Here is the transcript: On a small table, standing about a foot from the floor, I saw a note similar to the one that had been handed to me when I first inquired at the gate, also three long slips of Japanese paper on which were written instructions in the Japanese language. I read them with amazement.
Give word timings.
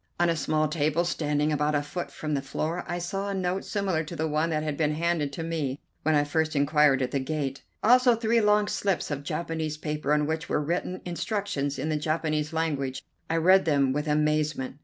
On 0.19 0.31
a 0.31 0.35
small 0.35 0.67
table, 0.67 1.05
standing 1.05 1.51
about 1.51 1.75
a 1.75 1.83
foot 1.83 2.09
from 2.09 2.33
the 2.33 2.41
floor, 2.41 2.83
I 2.87 2.97
saw 2.97 3.29
a 3.29 3.35
note 3.35 3.63
similar 3.65 4.03
to 4.05 4.15
the 4.15 4.27
one 4.27 4.49
that 4.49 4.63
had 4.63 4.75
been 4.75 4.95
handed 4.95 5.31
to 5.33 5.43
me 5.43 5.79
when 6.01 6.15
I 6.15 6.23
first 6.23 6.55
inquired 6.55 7.03
at 7.03 7.11
the 7.11 7.19
gate, 7.19 7.61
also 7.83 8.15
three 8.15 8.41
long 8.41 8.67
slips 8.67 9.11
of 9.11 9.21
Japanese 9.21 9.77
paper 9.77 10.11
on 10.11 10.25
which 10.25 10.49
were 10.49 10.59
written 10.59 11.01
instructions 11.05 11.77
in 11.77 11.89
the 11.89 11.97
Japanese 11.97 12.51
language. 12.51 13.03
I 13.29 13.37
read 13.37 13.65
them 13.65 13.93
with 13.93 14.07
amazement. 14.07 14.77